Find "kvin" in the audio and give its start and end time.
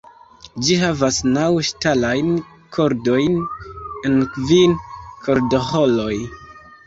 4.37-4.73